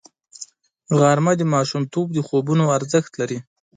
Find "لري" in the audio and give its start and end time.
3.21-3.39